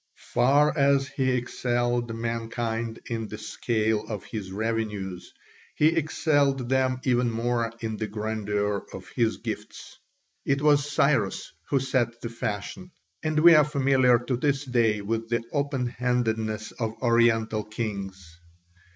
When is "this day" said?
14.37-15.01